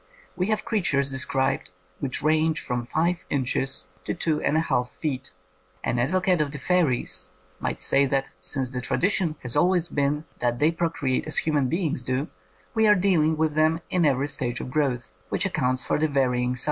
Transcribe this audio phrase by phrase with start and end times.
[0.35, 1.69] We have creatures described
[1.99, 5.29] which range from five inches to two and a half feet.
[5.83, 10.25] An advocate of the fairies might say that, since the tradi tion has always been
[10.39, 12.29] that they procreate as human beings do,
[12.73, 16.55] we are dealing with them in ever>^ stage of growth, which accounts for the varying
[16.55, 16.59] size.